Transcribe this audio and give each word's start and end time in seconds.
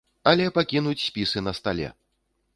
Але 0.31 0.47
пакінуць 0.55 1.03
спісы 1.09 1.45
на 1.51 1.55
стале! 1.61 1.93